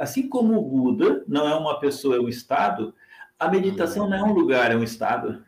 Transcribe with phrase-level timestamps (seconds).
[0.00, 2.94] assim como o Buda não é uma pessoa, é um estado,
[3.38, 5.44] a meditação não é um lugar, é um estado.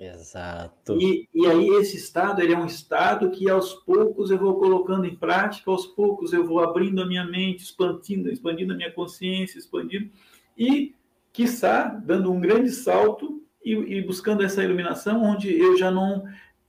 [0.00, 1.00] Exato.
[1.00, 5.04] E, e aí esse estado, ele é um estado que aos poucos eu vou colocando
[5.04, 9.58] em prática, aos poucos eu vou abrindo a minha mente, expandindo, expandindo a minha consciência,
[9.58, 10.10] expandindo,
[10.56, 10.94] e,
[11.30, 16.24] quiçá, dando um grande salto e, e buscando essa iluminação, onde eu já não...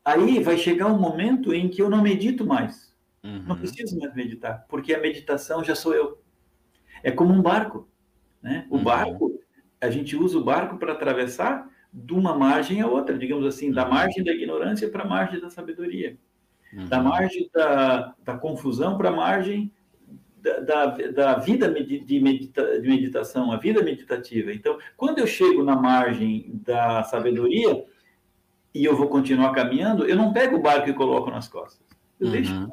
[0.06, 2.94] Aí vai chegar um momento em que eu não medito mais.
[3.24, 3.44] Uhum.
[3.48, 6.23] Não preciso mais meditar, porque a meditação já sou eu.
[7.04, 7.88] É como um barco,
[8.42, 8.66] né?
[8.70, 8.84] O uhum.
[8.84, 9.40] barco,
[9.80, 13.84] a gente usa o barco para atravessar, de uma margem a outra, digamos assim, da
[13.84, 13.92] uhum.
[13.92, 16.18] margem da ignorância para a margem da sabedoria,
[16.74, 16.88] uhum.
[16.88, 19.72] da margem da, da confusão para a margem
[20.42, 24.52] da, da, da, vida de, medita, de meditação, a vida meditativa.
[24.52, 27.86] Então, quando eu chego na margem da sabedoria
[28.74, 31.86] e eu vou continuar caminhando, eu não pego o barco e coloco nas costas.
[32.20, 32.34] Eu uhum.
[32.34, 32.72] deixo.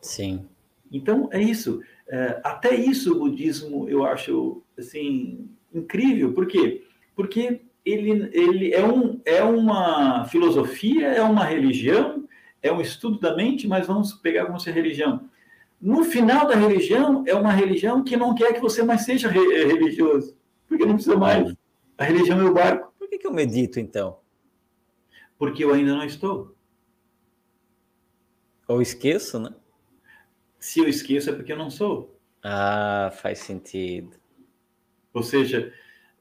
[0.00, 0.48] Sim.
[0.94, 1.82] Então, é isso.
[2.06, 6.32] É, até isso o budismo eu acho assim incrível.
[6.32, 6.84] Por quê?
[7.16, 12.28] Porque ele, ele é, um, é uma filosofia, é uma religião,
[12.62, 15.28] é um estudo da mente, mas vamos pegar como se religião.
[15.80, 19.64] No final da religião, é uma religião que não quer que você mais seja re
[19.64, 20.36] religioso,
[20.68, 21.52] porque não precisa mais.
[21.98, 22.94] A religião é o barco.
[22.96, 24.18] Por que, que eu medito, então?
[25.36, 26.54] Porque eu ainda não estou.
[28.68, 29.50] Ou esqueço, né?
[30.64, 32.18] Se eu esqueço, é porque eu não sou.
[32.42, 34.16] Ah, faz sentido.
[35.12, 35.70] Ou seja,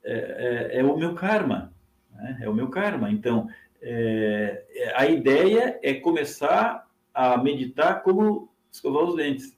[0.04, 1.74] é, é, é, o meu karma,
[2.12, 2.40] né?
[2.42, 3.10] é o meu karma.
[3.10, 3.48] Então,
[3.82, 9.58] é, é, a ideia é começar a meditar como escovar os dentes.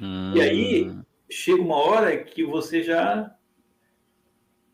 [0.00, 0.32] Hum.
[0.34, 1.04] E aí hum.
[1.30, 3.32] chega uma hora que você já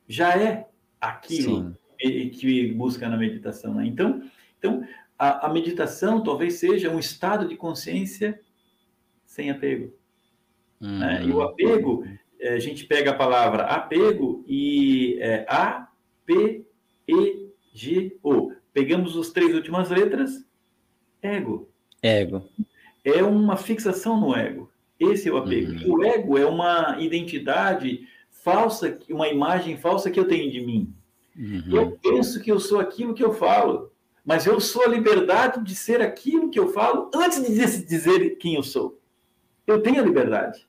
[0.08, 0.67] já é
[0.98, 2.30] aquilo Sim.
[2.30, 3.75] que busca na meditação.
[3.75, 3.86] Né?
[3.86, 4.23] Então,
[4.58, 4.83] então
[5.19, 8.41] a, a, meditação talvez seja um estado de consciência
[9.29, 9.93] sem apego.
[10.81, 10.98] Hum.
[10.98, 11.25] Né?
[11.25, 11.43] E o hum.
[11.43, 12.05] apego
[12.41, 15.89] é, a gente pega a palavra apego e é, A,
[16.27, 16.65] P,
[17.07, 18.53] E, G, O.
[18.73, 20.45] Pegamos as três últimas letras,
[21.23, 21.69] ego.
[22.02, 22.48] Ego.
[23.05, 24.70] É uma fixação no ego.
[24.98, 25.73] Esse é o apego.
[25.73, 25.95] Uhum.
[25.95, 30.92] O ego é uma identidade falsa, uma imagem falsa que eu tenho de mim.
[31.36, 31.64] Uhum.
[31.70, 33.92] Eu penso que eu sou aquilo que eu falo,
[34.25, 38.55] mas eu sou a liberdade de ser aquilo que eu falo antes de dizer quem
[38.55, 38.98] eu sou.
[39.68, 40.67] Eu tenho a liberdade.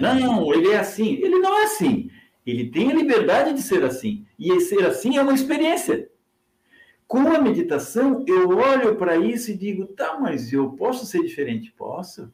[0.00, 1.14] Não, ele é assim.
[1.14, 2.10] Ele não é assim.
[2.44, 4.26] Ele tem a liberdade de ser assim.
[4.36, 6.10] E ser assim é uma experiência.
[7.06, 11.72] Com a meditação, eu olho para isso e digo: tá, mas eu posso ser diferente?
[11.72, 12.32] Posso.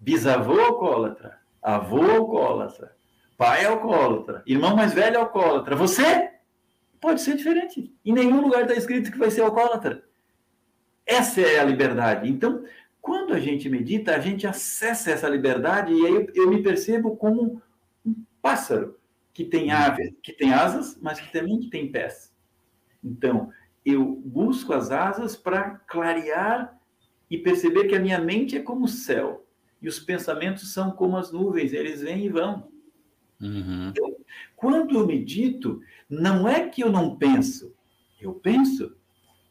[0.00, 2.96] Bisavô alcoólatra, avô alcoólatra,
[3.36, 5.76] pai alcoólatra, irmão mais velho alcoólatra.
[5.76, 6.30] Você
[7.00, 7.94] pode ser diferente.
[8.04, 10.02] Em nenhum lugar está escrito que vai ser alcoólatra.
[11.06, 12.28] Essa é a liberdade.
[12.30, 12.64] Então,
[13.02, 17.16] quando a gente medita, a gente acessa essa liberdade e aí eu, eu me percebo
[17.16, 17.60] como
[18.06, 18.96] um pássaro
[19.34, 19.76] que tem uhum.
[19.76, 22.32] aves, que tem asas, mas que também tem pés.
[23.02, 23.50] Então,
[23.84, 26.78] eu busco as asas para clarear
[27.28, 29.44] e perceber que a minha mente é como o céu
[29.80, 32.68] e os pensamentos são como as nuvens, eles vêm e vão.
[33.40, 33.88] Uhum.
[33.88, 34.16] Então,
[34.54, 37.74] quando eu medito, não é que eu não penso,
[38.20, 38.96] eu penso.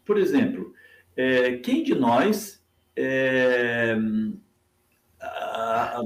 [0.05, 0.73] Por exemplo,
[1.17, 2.60] é, quem de nós
[2.95, 3.95] é,
[5.21, 6.01] a,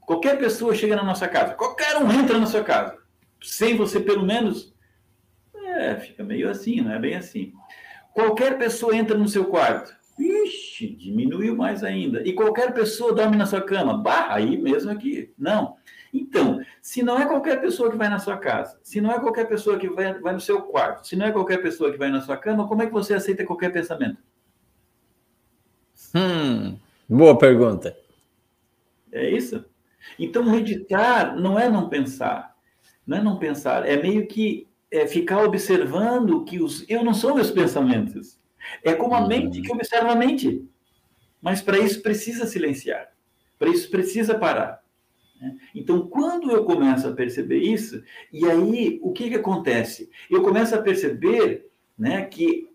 [0.00, 2.96] qualquer pessoa chega na nossa casa, qualquer um entra na sua casa,
[3.42, 4.74] sem você pelo menos.
[5.54, 7.52] É, fica meio assim, não é bem assim.
[8.12, 12.26] Qualquer pessoa entra no seu quarto, ixi, diminuiu mais ainda.
[12.26, 15.32] E qualquer pessoa dorme na sua cama, bah, aí mesmo aqui.
[15.38, 15.76] Não.
[16.12, 19.46] Então, se não é qualquer pessoa que vai na sua casa, se não é qualquer
[19.48, 22.20] pessoa que vai, vai no seu quarto, se não é qualquer pessoa que vai na
[22.20, 24.18] sua cama, como é que você aceita qualquer pensamento?
[26.14, 26.76] Hum,
[27.08, 27.96] boa pergunta.
[29.12, 29.64] É isso?
[30.18, 32.56] Então, meditar não é não pensar.
[33.06, 33.88] Não é não pensar.
[33.88, 36.84] É meio que é ficar observando que os.
[36.88, 38.38] Eu não sou meus pensamentos.
[38.84, 39.28] É como a uhum.
[39.28, 40.64] mente que observa a mente.
[41.40, 43.08] Mas para isso precisa silenciar.
[43.58, 44.82] Para isso precisa parar.
[45.40, 45.56] Né?
[45.74, 48.02] Então, quando eu começo a perceber isso,
[48.32, 50.10] e aí o que, que acontece?
[50.30, 52.69] Eu começo a perceber né, que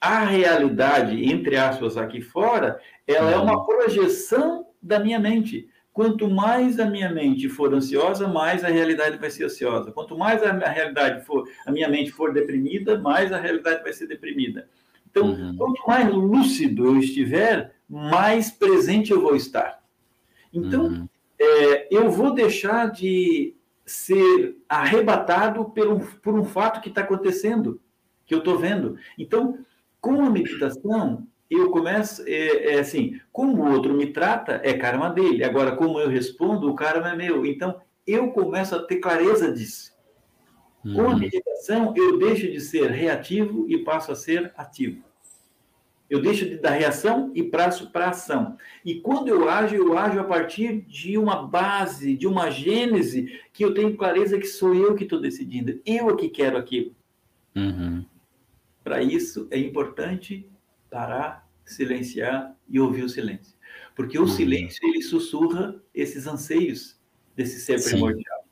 [0.00, 3.66] a realidade, entre aspas, aqui fora, ela é uma uhum.
[3.66, 5.68] projeção da minha mente.
[5.92, 9.92] Quanto mais a minha mente for ansiosa, mais a realidade vai ser ansiosa.
[9.92, 13.92] Quanto mais a minha realidade for, a minha mente for deprimida, mais a realidade vai
[13.92, 14.68] ser deprimida.
[15.10, 15.56] Então, uhum.
[15.56, 19.82] quanto mais lúcido eu estiver, mais presente eu vou estar.
[20.52, 21.08] Então, uhum.
[21.38, 23.54] é, eu vou deixar de
[23.84, 27.80] ser arrebatado por um, por um fato que está acontecendo,
[28.24, 28.96] que eu estou vendo.
[29.18, 29.58] Então,
[30.00, 35.10] com a meditação, eu começo, é, é, assim, como o outro me trata, é karma
[35.10, 35.42] dele.
[35.42, 37.44] Agora, como eu respondo, o karma é meu.
[37.44, 39.92] Então, eu começo a ter clareza disso.
[40.84, 40.94] Uhum.
[40.94, 45.02] Com a meditação, eu deixo de ser reativo e passo a ser ativo.
[46.08, 48.56] Eu deixo de dar reação e passo para ação.
[48.84, 53.64] E quando eu ajo, eu ajo a partir de uma base, de uma gênese, que
[53.64, 55.80] eu tenho clareza que sou eu que estou decidindo.
[55.86, 56.92] Eu é que quero aquilo.
[57.54, 58.04] Uhum.
[58.90, 60.50] Para isso, é importante
[60.90, 63.56] parar, silenciar e ouvir o silêncio.
[63.94, 64.26] Porque o uhum.
[64.26, 67.00] silêncio, ele sussurra esses anseios
[67.36, 67.90] desse ser Sim.
[67.90, 68.44] primordial.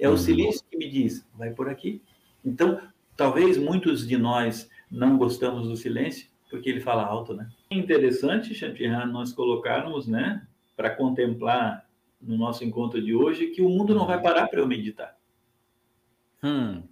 [0.00, 0.14] É uhum.
[0.14, 2.00] o silêncio que me diz, vai por aqui.
[2.42, 2.80] Então,
[3.14, 7.50] talvez muitos de nós não gostamos do silêncio, porque ele fala alto, né?
[7.68, 11.86] É interessante, Chantihan, nós colocarmos, né, para contemplar
[12.18, 15.14] no nosso encontro de hoje, que o mundo não vai parar para eu meditar.
[16.42, 16.82] Hum.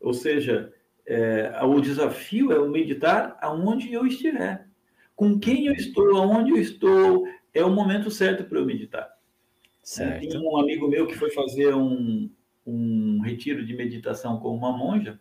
[0.00, 0.72] Ou seja,
[1.12, 4.66] é, o desafio é o meditar aonde eu estiver.
[5.14, 9.10] Com quem eu estou, aonde eu estou, é o momento certo para eu meditar.
[9.82, 10.26] Certo.
[10.26, 12.30] Tem um amigo meu que foi fazer um,
[12.66, 15.20] um retiro de meditação com uma monja,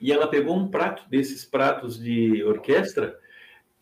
[0.00, 3.18] e ela pegou um prato desses pratos de orquestra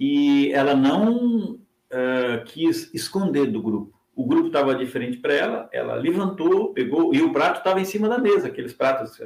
[0.01, 3.97] e ela não uh, quis esconder do grupo.
[4.17, 8.09] O grupo estava diferente para ela, ela levantou, pegou, e o prato estava em cima
[8.09, 9.21] da mesa, aqueles pratos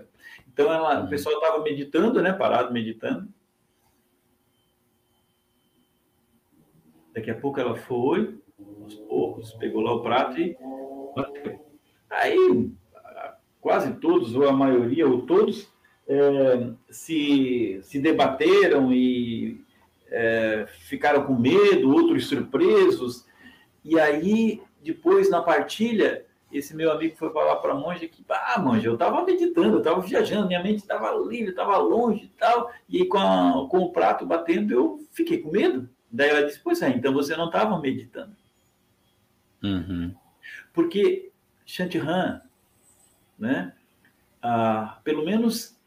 [0.52, 1.08] então, ela, o uhum.
[1.08, 2.32] pessoal estava meditando, né?
[2.32, 3.28] Parado, meditando.
[7.14, 8.38] Daqui a pouco ela foi,
[8.82, 10.56] aos poucos, pegou lá o prato e
[12.10, 12.70] Aí,
[13.60, 15.72] quase todos, ou a maioria, ou todos,
[16.06, 19.64] é, se, se debateram e
[20.10, 23.26] é, ficaram com medo, outros surpresos.
[23.82, 28.58] E aí, depois, na partilha, esse meu amigo foi falar para a monja que, ah,
[28.58, 32.70] monja, eu estava meditando, eu estava viajando, minha mente estava livre, estava longe e tal,
[32.88, 35.88] e aí com, a, com o prato batendo eu fiquei com medo.
[36.10, 38.36] Daí ela disse, pois é, então você não estava meditando.
[39.62, 40.14] Uhum.
[40.72, 41.30] Porque
[41.64, 42.42] Shantihan,
[43.38, 43.72] né,
[44.42, 45.78] ah, pelo menos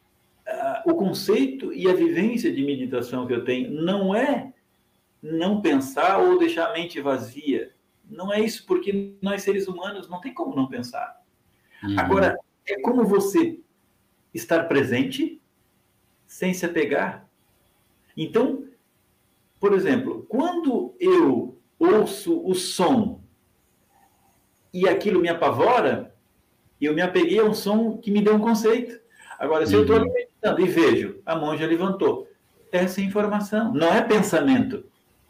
[0.47, 4.53] ah, o conceito e a vivência de meditação que eu tenho não é
[5.21, 7.71] não pensar ou deixar a mente vazia,
[8.09, 11.21] não é isso, porque nós seres humanos não tem como não pensar.
[11.83, 11.99] Uhum.
[11.99, 12.37] Agora,
[12.67, 13.59] é como você
[14.33, 15.41] estar presente
[16.25, 17.27] sem se apegar.
[18.15, 18.65] Então,
[19.59, 23.21] por exemplo, quando eu ouço o som
[24.73, 26.13] e aquilo me apavora,
[26.79, 28.99] eu me apeguei a um som que me deu um conceito.
[29.39, 29.81] Agora, se uhum.
[29.81, 32.27] eu estou meditando e vejo, a monja levantou,
[32.71, 34.85] essa é informação, não é pensamento,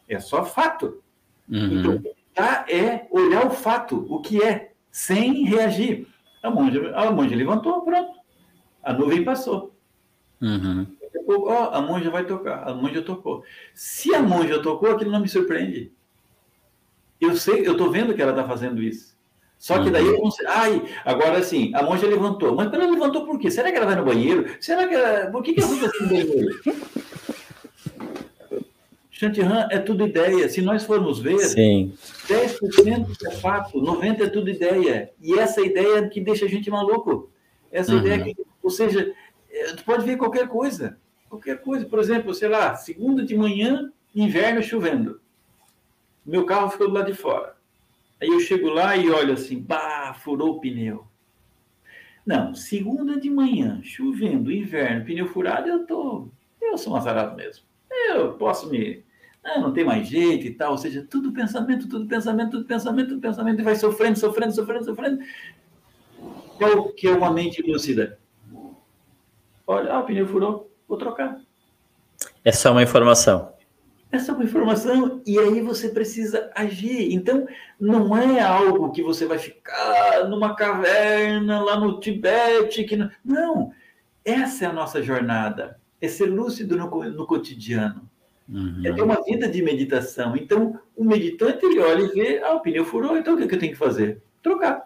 [0.08, 1.04] é só fato.
[1.48, 1.80] Uhum.
[1.80, 2.04] Então,
[2.36, 6.08] Meditar é olhar o fato, o que é, sem reagir.
[6.44, 8.20] A monja, a monja levantou, pronto.
[8.84, 9.74] A nuvem passou.
[10.42, 10.86] Uhum.
[11.28, 12.68] Oh, a monja vai tocar.
[12.68, 13.44] A monja tocou.
[13.74, 15.92] Se a monja tocou, aquilo não me surpreende.
[17.20, 19.16] Eu sei, eu estou vendo que ela está fazendo isso.
[19.58, 20.48] Só que daí eu consigo.
[20.50, 22.54] Ai, agora sim, a monja levantou.
[22.54, 23.50] Mas ela levantou por quê?
[23.50, 24.46] Será que ela vai no banheiro?
[24.60, 25.32] Será que ela.
[25.32, 26.62] Por que, que ela assim no banheiro?
[29.18, 30.50] Chantihan é tudo ideia.
[30.50, 31.94] Se nós formos ver, Sim.
[32.28, 35.10] 10% é fato, 90% é tudo ideia.
[35.22, 37.32] E essa ideia que deixa a gente maluco.
[37.72, 38.00] Essa uhum.
[38.00, 39.14] ideia que, ou seja,
[39.50, 40.98] é, tu pode ver qualquer coisa.
[41.30, 41.86] Qualquer coisa.
[41.86, 45.22] Por exemplo, sei lá, segunda de manhã, inverno chovendo.
[46.26, 47.56] Meu carro ficou do lado de fora.
[48.22, 51.08] Aí eu chego lá e olho assim, bah, furou o pneu.
[52.26, 56.28] Não, segunda de manhã, chovendo, inverno, pneu furado, eu tô.
[56.62, 57.64] Eu sou um azarado mesmo
[58.16, 59.04] eu posso me.
[59.44, 63.10] Ah, não tem mais jeito e tal, ou seja, tudo pensamento, tudo pensamento, tudo pensamento,
[63.10, 65.20] tudo pensamento, e vai sofrendo, sofrendo, sofrendo, sofrendo.
[66.58, 68.18] Qual que é uma mente lúcida?
[69.68, 71.40] Olha, ah, o pneu furou, vou trocar.
[72.44, 73.54] É só uma informação.
[74.12, 77.14] É só uma informação e aí você precisa agir.
[77.14, 77.48] Então,
[77.80, 82.84] não é algo que você vai ficar numa caverna lá no Tibete.
[82.84, 83.12] Que não...
[83.24, 83.74] não,
[84.24, 88.10] essa é a nossa jornada é ser lúcido no, no cotidiano.
[88.48, 88.82] Uhum.
[88.84, 90.36] É ter uma vida de meditação.
[90.36, 93.48] Então, o meditante, ele olha e vê, ah, o pneu furou, então o que, é
[93.48, 94.22] que eu tenho que fazer?
[94.42, 94.84] Trocar.